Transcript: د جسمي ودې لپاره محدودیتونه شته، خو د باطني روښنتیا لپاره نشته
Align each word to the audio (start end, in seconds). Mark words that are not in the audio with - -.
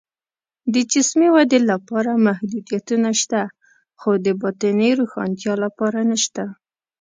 د 0.73 0.75
جسمي 0.91 1.29
ودې 1.35 1.59
لپاره 1.71 2.11
محدودیتونه 2.27 3.09
شته، 3.21 3.41
خو 3.99 4.11
د 4.25 4.27
باطني 4.41 4.89
روښنتیا 4.99 5.53
لپاره 5.63 5.99
نشته 6.11 6.43